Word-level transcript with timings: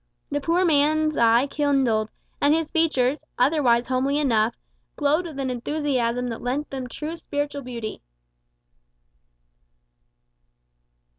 The 0.31 0.41
poor 0.41 0.65
man's 0.65 1.15
eye 1.15 1.45
kindled, 1.45 2.09
and 2.41 2.55
his 2.55 2.71
features, 2.71 3.23
otherwise 3.37 3.85
homely 3.85 4.17
enough, 4.17 4.55
glowed 4.95 5.27
with 5.27 5.37
an 5.37 5.51
enthusiasm 5.51 6.27
that 6.29 6.41
lent 6.41 6.71
them 6.71 6.87
true 6.89 7.15
spiritual 7.15 7.61
beauty. 7.61 8.01